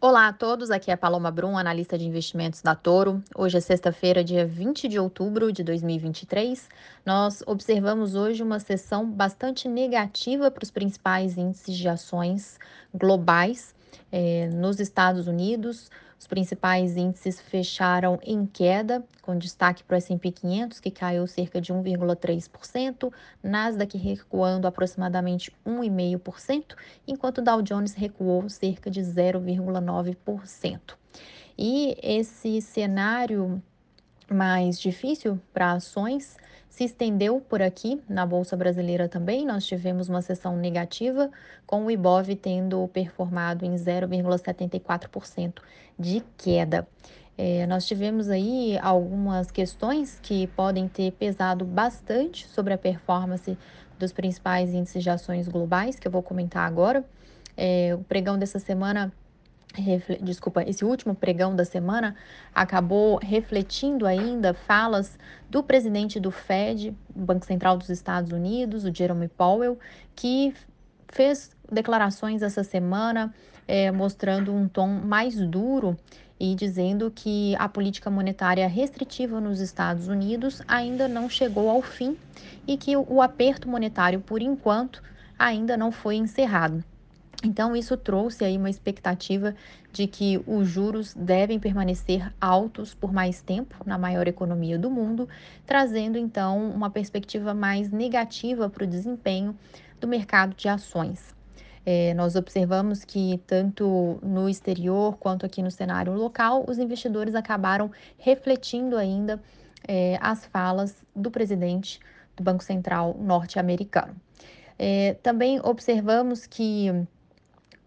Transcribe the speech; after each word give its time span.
Olá 0.00 0.28
a 0.28 0.32
todos, 0.32 0.70
aqui 0.70 0.92
é 0.92 0.94
a 0.94 0.96
Paloma 0.96 1.28
Brum, 1.28 1.58
analista 1.58 1.98
de 1.98 2.06
investimentos 2.06 2.62
da 2.62 2.72
Toro. 2.72 3.20
Hoje 3.34 3.58
é 3.58 3.60
sexta-feira, 3.60 4.22
dia 4.22 4.46
20 4.46 4.86
de 4.86 4.96
outubro 4.96 5.52
de 5.52 5.64
2023. 5.64 6.68
Nós 7.04 7.42
observamos 7.44 8.14
hoje 8.14 8.40
uma 8.40 8.60
sessão 8.60 9.10
bastante 9.10 9.66
negativa 9.66 10.52
para 10.52 10.62
os 10.62 10.70
principais 10.70 11.36
índices 11.36 11.76
de 11.76 11.88
ações 11.88 12.60
globais 12.94 13.74
eh, 14.12 14.48
nos 14.52 14.78
Estados 14.78 15.26
Unidos. 15.26 15.90
Os 16.18 16.26
principais 16.26 16.96
índices 16.96 17.40
fecharam 17.40 18.18
em 18.22 18.44
queda, 18.44 19.04
com 19.22 19.38
destaque 19.38 19.84
para 19.84 19.94
o 19.94 19.98
S&P 19.98 20.32
500, 20.32 20.80
que 20.80 20.90
caiu 20.90 21.26
cerca 21.28 21.60
de 21.60 21.72
1,3%, 21.72 23.12
Nasdaq 23.42 23.96
recuando 23.96 24.66
aproximadamente 24.66 25.52
1,5%, 25.64 26.74
enquanto 27.06 27.38
o 27.38 27.42
Dow 27.42 27.62
Jones 27.62 27.94
recuou 27.94 28.48
cerca 28.48 28.90
de 28.90 29.00
0,9%. 29.00 30.80
E 31.56 31.96
esse 32.02 32.60
cenário 32.60 33.62
mais 34.28 34.78
difícil 34.78 35.40
para 35.52 35.72
ações 35.72 36.36
se 36.68 36.84
estendeu 36.84 37.40
por 37.40 37.62
aqui 37.62 38.00
na 38.08 38.24
Bolsa 38.24 38.56
Brasileira 38.56 39.08
também. 39.08 39.46
Nós 39.46 39.66
tivemos 39.66 40.08
uma 40.08 40.22
sessão 40.22 40.56
negativa, 40.56 41.30
com 41.66 41.86
o 41.86 41.90
Ibov 41.90 42.34
tendo 42.36 42.86
performado 42.88 43.64
em 43.64 43.74
0,74% 43.74 45.60
de 45.98 46.22
queda. 46.36 46.86
É, 47.36 47.66
nós 47.66 47.86
tivemos 47.86 48.28
aí 48.28 48.78
algumas 48.82 49.50
questões 49.50 50.18
que 50.20 50.48
podem 50.48 50.88
ter 50.88 51.12
pesado 51.12 51.64
bastante 51.64 52.46
sobre 52.48 52.74
a 52.74 52.78
performance 52.78 53.56
dos 53.98 54.12
principais 54.12 54.74
índices 54.74 55.02
de 55.02 55.10
ações 55.10 55.48
globais, 55.48 55.98
que 55.98 56.06
eu 56.06 56.12
vou 56.12 56.22
comentar 56.22 56.66
agora. 56.66 57.04
É, 57.56 57.94
o 57.94 58.04
pregão 58.04 58.38
dessa 58.38 58.58
semana 58.58 59.12
desculpa, 60.20 60.62
esse 60.62 60.84
último 60.84 61.14
pregão 61.14 61.54
da 61.54 61.64
semana 61.64 62.16
acabou 62.54 63.18
refletindo 63.22 64.06
ainda 64.06 64.54
falas 64.54 65.18
do 65.48 65.62
presidente 65.62 66.18
do 66.18 66.30
Fed, 66.30 66.96
Banco 67.14 67.44
Central 67.44 67.76
dos 67.76 67.88
Estados 67.90 68.32
Unidos, 68.32 68.84
o 68.84 68.94
Jerome 68.94 69.28
Powell, 69.28 69.78
que 70.16 70.54
fez 71.08 71.50
declarações 71.70 72.42
essa 72.42 72.64
semana 72.64 73.32
é, 73.66 73.90
mostrando 73.92 74.52
um 74.52 74.66
tom 74.66 74.88
mais 74.88 75.36
duro 75.36 75.96
e 76.40 76.54
dizendo 76.54 77.10
que 77.14 77.54
a 77.56 77.68
política 77.68 78.10
monetária 78.10 78.66
restritiva 78.68 79.40
nos 79.40 79.60
Estados 79.60 80.08
Unidos 80.08 80.62
ainda 80.66 81.08
não 81.08 81.28
chegou 81.28 81.68
ao 81.68 81.82
fim 81.82 82.16
e 82.66 82.76
que 82.76 82.96
o 82.96 83.20
aperto 83.20 83.68
monetário, 83.68 84.20
por 84.20 84.40
enquanto, 84.40 85.02
ainda 85.38 85.76
não 85.76 85.90
foi 85.90 86.16
encerrado. 86.16 86.82
Então, 87.44 87.76
isso 87.76 87.96
trouxe 87.96 88.44
aí 88.44 88.56
uma 88.56 88.68
expectativa 88.68 89.54
de 89.92 90.08
que 90.08 90.42
os 90.44 90.66
juros 90.66 91.14
devem 91.14 91.60
permanecer 91.60 92.32
altos 92.40 92.94
por 92.94 93.12
mais 93.12 93.40
tempo 93.40 93.76
na 93.86 93.96
maior 93.96 94.26
economia 94.26 94.76
do 94.76 94.90
mundo, 94.90 95.28
trazendo 95.64 96.18
então 96.18 96.68
uma 96.70 96.90
perspectiva 96.90 97.54
mais 97.54 97.90
negativa 97.90 98.68
para 98.68 98.82
o 98.82 98.86
desempenho 98.86 99.56
do 100.00 100.08
mercado 100.08 100.56
de 100.56 100.68
ações. 100.68 101.32
É, 101.86 102.12
nós 102.14 102.34
observamos 102.34 103.04
que 103.04 103.40
tanto 103.46 104.18
no 104.20 104.48
exterior 104.48 105.16
quanto 105.16 105.46
aqui 105.46 105.62
no 105.62 105.70
cenário 105.70 106.12
local, 106.14 106.64
os 106.68 106.76
investidores 106.76 107.36
acabaram 107.36 107.90
refletindo 108.18 108.96
ainda 108.96 109.40
é, 109.86 110.18
as 110.20 110.44
falas 110.46 111.02
do 111.14 111.30
presidente 111.30 112.00
do 112.36 112.42
Banco 112.42 112.64
Central 112.64 113.16
norte-americano. 113.18 114.14
É, 114.76 115.14
também 115.22 115.60
observamos 115.62 116.46
que 116.46 116.92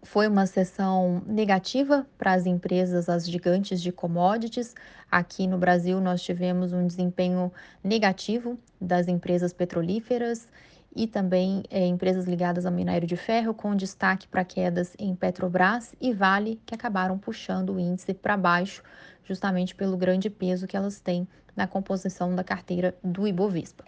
foi 0.02 0.26
uma 0.26 0.46
sessão 0.46 1.22
negativa 1.26 2.06
para 2.18 2.32
as 2.32 2.44
empresas, 2.44 3.08
as 3.08 3.28
gigantes 3.28 3.80
de 3.80 3.92
commodities. 3.92 4.74
Aqui 5.10 5.46
no 5.46 5.58
Brasil, 5.58 6.00
nós 6.00 6.22
tivemos 6.22 6.72
um 6.72 6.86
desempenho 6.86 7.52
negativo 7.84 8.58
das 8.80 9.06
empresas 9.06 9.52
petrolíferas 9.52 10.48
e 10.94 11.06
também 11.06 11.62
é, 11.70 11.86
empresas 11.86 12.26
ligadas 12.26 12.66
ao 12.66 12.72
minério 12.72 13.06
de 13.06 13.16
ferro, 13.16 13.54
com 13.54 13.74
destaque 13.74 14.26
para 14.26 14.44
quedas 14.44 14.94
em 14.98 15.14
Petrobras 15.14 15.94
e 16.00 16.12
Vale, 16.12 16.60
que 16.66 16.74
acabaram 16.74 17.16
puxando 17.16 17.70
o 17.70 17.80
índice 17.80 18.12
para 18.12 18.36
baixo, 18.36 18.82
justamente 19.24 19.74
pelo 19.74 19.96
grande 19.96 20.28
peso 20.28 20.66
que 20.66 20.76
elas 20.76 21.00
têm 21.00 21.26
na 21.56 21.66
composição 21.66 22.34
da 22.34 22.44
carteira 22.44 22.94
do 23.02 23.26
Ibovespa. 23.26 23.84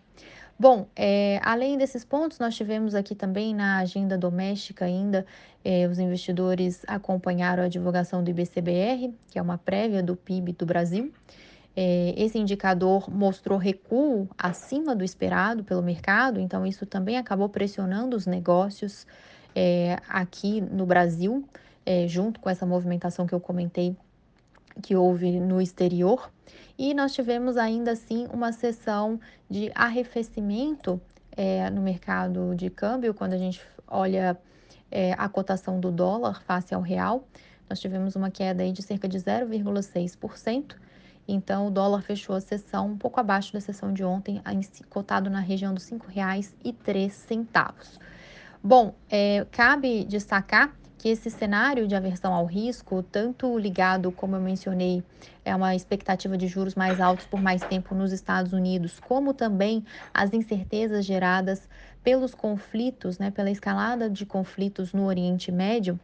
Bom, 0.58 0.86
é, 0.94 1.40
além 1.42 1.76
desses 1.76 2.04
pontos, 2.04 2.38
nós 2.38 2.54
tivemos 2.54 2.94
aqui 2.94 3.14
também 3.14 3.52
na 3.52 3.78
agenda 3.78 4.16
doméstica 4.16 4.84
ainda, 4.84 5.26
é, 5.64 5.86
os 5.88 5.98
investidores 5.98 6.82
acompanharam 6.86 7.64
a 7.64 7.68
divulgação 7.68 8.22
do 8.22 8.30
IBCBR, 8.30 9.12
que 9.30 9.38
é 9.38 9.42
uma 9.42 9.58
prévia 9.58 10.00
do 10.02 10.14
PIB 10.14 10.52
do 10.52 10.64
Brasil. 10.64 11.12
É, 11.76 12.14
esse 12.16 12.38
indicador 12.38 13.10
mostrou 13.10 13.58
recuo 13.58 14.28
acima 14.38 14.94
do 14.94 15.02
esperado 15.02 15.64
pelo 15.64 15.82
mercado, 15.82 16.38
então 16.38 16.64
isso 16.64 16.86
também 16.86 17.18
acabou 17.18 17.48
pressionando 17.48 18.16
os 18.16 18.24
negócios 18.24 19.04
é, 19.56 19.98
aqui 20.08 20.60
no 20.60 20.86
Brasil, 20.86 21.44
é, 21.84 22.06
junto 22.06 22.38
com 22.38 22.48
essa 22.48 22.64
movimentação 22.64 23.26
que 23.26 23.34
eu 23.34 23.40
comentei 23.40 23.96
que 24.82 24.96
houve 24.96 25.38
no 25.40 25.60
exterior. 25.60 26.30
E 26.76 26.94
nós 26.94 27.12
tivemos 27.12 27.56
ainda 27.56 27.92
assim 27.92 28.26
uma 28.32 28.52
sessão 28.52 29.20
de 29.48 29.70
arrefecimento 29.74 31.00
é, 31.36 31.68
no 31.70 31.80
mercado 31.80 32.54
de 32.54 32.70
câmbio, 32.70 33.14
quando 33.14 33.32
a 33.32 33.38
gente 33.38 33.60
olha 33.86 34.36
é, 34.90 35.12
a 35.16 35.28
cotação 35.28 35.80
do 35.80 35.90
dólar 35.90 36.42
face 36.42 36.74
ao 36.74 36.80
real, 36.80 37.26
nós 37.68 37.80
tivemos 37.80 38.14
uma 38.14 38.30
queda 38.30 38.62
aí 38.62 38.72
de 38.72 38.82
cerca 38.82 39.08
de 39.08 39.18
0,6%. 39.18 40.76
Então, 41.26 41.66
o 41.66 41.70
dólar 41.70 42.02
fechou 42.02 42.36
a 42.36 42.40
sessão 42.40 42.88
um 42.88 42.98
pouco 42.98 43.18
abaixo 43.18 43.52
da 43.52 43.60
sessão 43.60 43.92
de 43.92 44.04
ontem, 44.04 44.42
cotado 44.90 45.30
na 45.30 45.40
região 45.40 45.72
dos 45.72 45.88
R$ 45.88 45.98
5,03. 45.98 47.98
Bom, 48.62 48.94
é, 49.10 49.46
cabe 49.50 50.04
destacar 50.04 50.74
que 51.04 51.10
esse 51.10 51.28
cenário 51.28 51.86
de 51.86 51.94
aversão 51.94 52.32
ao 52.32 52.46
risco, 52.46 53.02
tanto 53.02 53.58
ligado, 53.58 54.10
como 54.10 54.36
eu 54.36 54.40
mencionei, 54.40 55.04
é 55.44 55.54
uma 55.54 55.76
expectativa 55.76 56.34
de 56.34 56.48
juros 56.48 56.74
mais 56.74 56.98
altos 56.98 57.26
por 57.26 57.42
mais 57.42 57.62
tempo 57.62 57.94
nos 57.94 58.10
Estados 58.10 58.54
Unidos, 58.54 58.98
como 59.00 59.34
também 59.34 59.84
as 60.14 60.32
incertezas 60.32 61.04
geradas 61.04 61.68
pelos 62.02 62.34
conflitos, 62.34 63.18
né, 63.18 63.30
pela 63.30 63.50
escalada 63.50 64.08
de 64.08 64.24
conflitos 64.24 64.94
no 64.94 65.04
Oriente 65.04 65.52
Médio, 65.52 66.00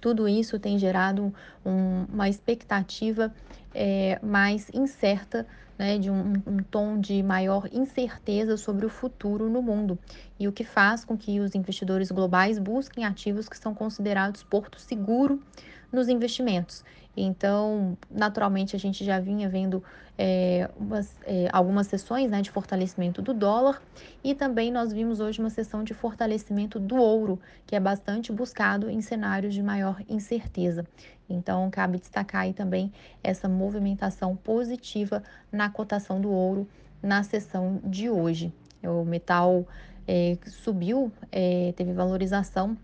tudo 0.00 0.28
isso 0.28 0.58
tem 0.58 0.78
gerado 0.78 1.32
um, 1.64 2.04
uma 2.12 2.28
expectativa 2.28 3.32
é, 3.74 4.18
mais 4.22 4.70
incerta, 4.72 5.46
né, 5.78 5.98
de 5.98 6.10
um, 6.10 6.32
um, 6.46 6.56
tom 6.70 6.98
de 6.98 7.22
maior 7.22 7.68
incerteza 7.70 8.56
sobre 8.56 8.86
o 8.86 8.88
futuro 8.88 9.50
no 9.50 9.60
mundo, 9.60 9.98
e 10.40 10.48
o 10.48 10.52
que 10.52 10.64
faz 10.64 11.04
com 11.04 11.16
que 11.16 11.38
os 11.40 11.54
investidores 11.54 12.10
globais 12.10 12.58
busquem 12.58 13.04
ativos 13.04 13.48
que 13.48 13.58
são 13.58 13.74
considerados 13.74 14.42
porto 14.42 14.80
seguro 14.80 15.42
nos 15.96 16.08
investimentos. 16.08 16.84
Então, 17.16 17.96
naturalmente, 18.10 18.76
a 18.76 18.78
gente 18.78 19.02
já 19.02 19.18
vinha 19.18 19.48
vendo 19.48 19.82
é, 20.18 20.68
umas, 20.76 21.16
é, 21.24 21.48
algumas 21.50 21.86
sessões 21.86 22.30
né, 22.30 22.42
de 22.42 22.50
fortalecimento 22.50 23.22
do 23.22 23.32
dólar 23.32 23.82
e 24.22 24.34
também 24.34 24.70
nós 24.70 24.92
vimos 24.92 25.18
hoje 25.18 25.40
uma 25.40 25.48
sessão 25.48 25.82
de 25.82 25.94
fortalecimento 25.94 26.78
do 26.78 26.96
ouro, 26.96 27.40
que 27.66 27.74
é 27.74 27.80
bastante 27.80 28.30
buscado 28.30 28.90
em 28.90 29.00
cenários 29.00 29.54
de 29.54 29.62
maior 29.62 30.02
incerteza. 30.08 30.86
Então, 31.28 31.68
cabe 31.70 31.98
destacar 31.98 32.42
aí 32.42 32.52
também 32.52 32.92
essa 33.24 33.48
movimentação 33.48 34.36
positiva 34.36 35.22
na 35.50 35.70
cotação 35.70 36.20
do 36.20 36.30
ouro 36.30 36.68
na 37.02 37.22
sessão 37.22 37.80
de 37.82 38.10
hoje. 38.10 38.52
O 38.82 39.04
metal 39.04 39.66
é, 40.06 40.36
subiu, 40.46 41.10
é, 41.32 41.72
teve 41.74 41.92
valorização 41.92 42.76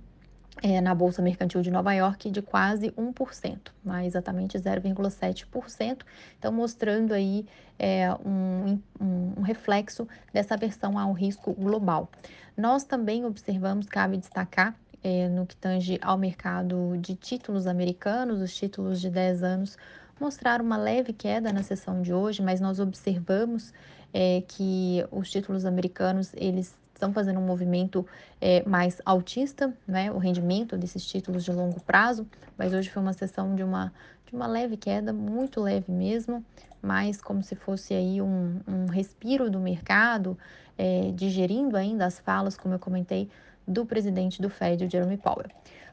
é, 0.60 0.80
na 0.80 0.94
Bolsa 0.94 1.22
Mercantil 1.22 1.62
de 1.62 1.70
Nova 1.70 1.92
York 1.94 2.30
de 2.30 2.42
quase 2.42 2.90
1%, 2.90 3.58
mais 3.84 4.08
exatamente 4.08 4.58
0,7%. 4.58 6.02
Então, 6.38 6.52
mostrando 6.52 7.12
aí 7.14 7.46
é, 7.78 8.12
um, 8.24 8.78
um, 9.00 9.42
reflexo 9.42 10.06
dessa 10.32 10.56
versão 10.56 10.98
ao 10.98 11.12
risco 11.12 11.52
global. 11.54 12.10
Nós 12.56 12.84
também 12.84 13.24
observamos, 13.24 13.86
cabe 13.86 14.18
destacar, 14.18 14.76
é, 15.02 15.28
no 15.28 15.46
que 15.46 15.56
tange 15.56 15.98
ao 16.02 16.16
mercado 16.16 16.96
de 16.98 17.16
títulos 17.16 17.66
americanos, 17.66 18.40
os 18.40 18.54
títulos 18.54 19.00
de 19.00 19.10
10 19.10 19.42
anos 19.42 19.76
mostraram 20.20 20.64
uma 20.64 20.76
leve 20.76 21.12
queda 21.12 21.52
na 21.52 21.62
sessão 21.62 22.02
de 22.02 22.12
hoje, 22.12 22.40
mas 22.40 22.60
nós 22.60 22.78
observamos 22.78 23.72
é, 24.14 24.42
que 24.46 25.04
os 25.10 25.28
títulos 25.28 25.64
americanos 25.64 26.32
eles 26.34 26.76
estão 27.02 27.12
fazendo 27.12 27.40
um 27.40 27.44
movimento 27.44 28.06
é, 28.40 28.62
mais 28.64 29.02
altista, 29.04 29.76
né, 29.86 30.12
o 30.12 30.18
rendimento 30.18 30.76
desses 30.76 31.04
títulos 31.04 31.44
de 31.44 31.50
longo 31.50 31.80
prazo, 31.80 32.24
mas 32.56 32.72
hoje 32.72 32.88
foi 32.90 33.02
uma 33.02 33.12
sessão 33.12 33.56
de 33.56 33.64
uma, 33.64 33.92
de 34.24 34.32
uma 34.32 34.46
leve 34.46 34.76
queda, 34.76 35.12
muito 35.12 35.60
leve 35.60 35.90
mesmo, 35.90 36.44
mas 36.80 37.20
como 37.20 37.42
se 37.42 37.56
fosse 37.56 37.92
aí 37.92 38.22
um, 38.22 38.60
um 38.68 38.86
respiro 38.86 39.50
do 39.50 39.58
mercado, 39.58 40.38
é, 40.78 41.10
digerindo 41.12 41.76
ainda 41.76 42.06
as 42.06 42.20
falas, 42.20 42.56
como 42.56 42.74
eu 42.74 42.78
comentei, 42.78 43.28
do 43.66 43.84
presidente 43.84 44.40
do 44.40 44.48
Fed, 44.48 44.84
o 44.84 44.90
Jeremy 44.90 45.16
Powell. 45.16 45.48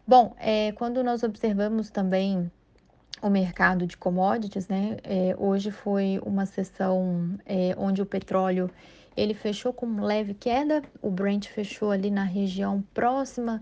Bom, 0.08 0.36
é, 0.40 0.72
quando 0.74 1.04
nós 1.04 1.24
observamos 1.24 1.90
também 1.90 2.52
o 3.22 3.30
mercado 3.30 3.86
de 3.86 3.98
commodities, 3.98 4.68
né, 4.68 4.98
eh, 5.04 5.36
hoje 5.38 5.72
foi 5.72 6.22
uma 6.26 6.46
sessão, 6.46 7.38
eh, 7.46 7.76
onde 7.78 8.02
o 8.02 8.06
petróleo 8.06 8.72
ele 9.20 9.34
fechou 9.34 9.74
com 9.74 10.02
leve 10.02 10.34
queda, 10.34 10.82
o 11.02 11.10
Brent 11.10 11.48
fechou 11.48 11.92
ali 11.92 12.10
na 12.10 12.24
região 12.24 12.82
próxima 12.94 13.62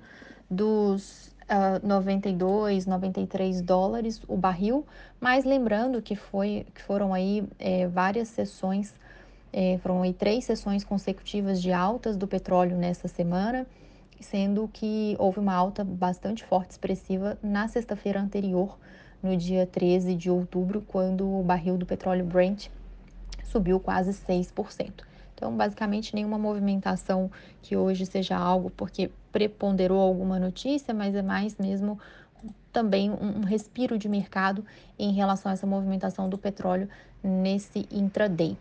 dos 0.50 1.36
uh, 1.50 1.86
92, 1.86 2.86
93 2.86 3.62
dólares 3.62 4.21
o 4.27 4.38
barril, 4.38 4.86
mas 5.19 5.45
lembrando 5.45 6.01
que, 6.01 6.15
foi, 6.15 6.68
que 6.75 6.81
foram 6.83 7.12
aí 7.12 7.44
é, 7.57 7.88
várias 7.88 8.27
sessões, 8.27 8.94
é, 9.51 9.80
foram 9.81 10.04
aí 10.04 10.13
três 10.13 10.45
sessões 10.45 10.83
consecutivas 10.83 11.59
de 11.59 11.71
altas 11.71 12.15
do 12.15 12.27
petróleo 12.27 12.77
nessa 12.77 13.07
semana, 13.07 13.65
sendo 14.21 14.69
que 14.71 15.15
houve 15.18 15.39
uma 15.39 15.54
alta 15.54 15.83
bastante 15.83 16.44
forte, 16.44 16.71
expressiva, 16.71 17.38
na 17.42 17.68
sexta-feira 17.68 18.21
anterior, 18.21 18.77
no 19.24 19.36
dia 19.36 19.65
13 19.65 20.13
de 20.13 20.30
outubro, 20.30 20.83
quando 20.88 21.27
o 21.27 21.42
barril 21.42 21.77
do 21.77 21.86
petróleo 21.86 22.24
Brent 22.24 22.68
subiu 23.44 23.80
quase 23.80 24.12
6%. 24.12 25.07
Então, 25.37 25.55
basicamente, 25.55 26.15
nenhuma 26.15 26.39
movimentação 26.39 27.29
que 27.61 27.77
hoje 27.77 28.07
seja 28.07 28.35
algo 28.35 28.71
porque 28.71 29.11
preponderou 29.31 30.01
alguma 30.01 30.39
notícia, 30.39 30.95
mas 30.95 31.13
é 31.13 31.21
mais 31.21 31.55
mesmo 31.57 31.99
também 32.73 33.11
um, 33.11 33.41
respiro 33.41 33.99
de 33.99 34.09
mercado 34.09 34.65
em 34.97 35.11
relação 35.11 35.51
a 35.51 35.53
essa 35.53 35.67
movimentação 35.67 36.27
do 36.27 36.39
petróleo 36.39 36.89
nesse 37.23 37.87
intraday. 37.91 38.57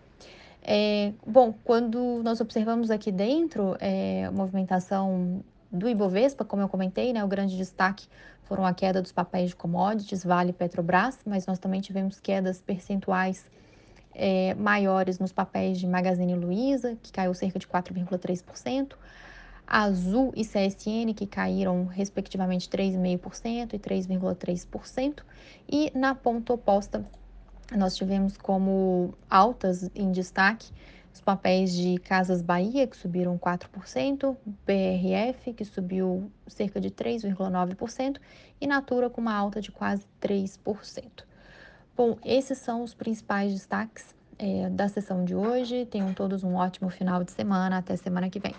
É, 0.63 1.15
bom, 1.27 1.55
quando 1.65 2.21
nós 2.23 2.43
observamos 2.43 2.91
aqui 2.91 3.11
dentro 3.11 3.75
é, 3.81 4.27
a 4.27 4.31
movimentação 4.31 5.43
do 5.73 5.89
Ibovespa, 5.89 6.45
como 6.45 6.61
eu 6.61 6.69
comentei, 6.69 7.11
né, 7.11 7.25
o 7.25 7.29
grande 7.29 7.57
destaque 7.57 8.07
foram 8.43 8.67
a 8.67 8.75
queda 8.75 9.01
dos 9.01 9.13
papéis 9.13 9.51
de 9.51 9.57
commodities, 9.57 10.25
Vale 10.25 10.51
e 10.51 10.53
Petrobras, 10.53 11.19
mas 11.25 11.47
nós 11.47 11.59
também 11.59 11.81
tivemos 11.81 12.21
quedas 12.21 12.61
percentuais 12.61 13.47
é, 14.17 14.55
maiores 14.55 15.19
nos 15.19 15.33
papéis 15.33 15.79
de 15.79 15.87
Magazine 15.87 16.35
Luiza, 16.35 16.97
que 17.03 17.13
caiu 17.13 17.35
cerca 17.35 17.59
de 17.59 17.67
4,3%, 17.67 18.95
Azul 19.67 20.33
e 20.35 20.45
CSN, 20.45 21.13
que 21.15 21.27
caíram 21.27 21.87
respectivamente 21.87 22.69
3,5% 22.69 23.75
e 23.75 23.79
3,3%, 23.79 25.23
e 25.69 25.93
na 25.95 26.15
ponta 26.15 26.53
oposta, 26.53 27.05
nós 27.77 27.97
tivemos 27.97 28.37
como 28.37 29.13
altas 29.29 29.91
em 29.95 30.13
destaque 30.13 30.71
os 31.13 31.21
papéis 31.21 31.73
de 31.73 31.99
Casas 31.99 32.43
Bahia, 32.43 32.87
que 32.87 32.97
subiram 32.97 33.39
4%, 33.39 34.37
BRF, 34.67 35.53
que 35.55 35.65
subiu 35.65 36.31
cerca 36.47 36.81
de 36.81 36.91
3,9%, 36.91 38.19
e 38.61 38.67
Natura, 38.67 39.09
com 39.09 39.21
uma 39.21 39.35
alta 39.35 39.61
de 39.61 39.73
quase 39.73 40.07
3%. 40.21 41.25
Bom, 41.97 42.19
esses 42.25 42.59
são 42.59 42.83
os 42.83 42.93
principais 42.93 43.55
destaques 43.55 44.15
é, 44.39 44.69
da 44.69 44.87
sessão 44.87 45.25
de 45.25 45.35
hoje. 45.35 45.87
Tenham 45.87 46.13
todos 46.13 46.45
um 46.45 46.55
ótimo 46.55 46.91
final 46.91 47.25
de 47.25 47.33
semana. 47.33 47.79
Até 47.79 47.97
semana 47.97 48.29
que 48.29 48.39
vem. 48.39 48.55